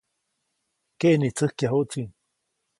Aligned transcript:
Keʼnitsäjkyajuʼtsi. 0.99 2.03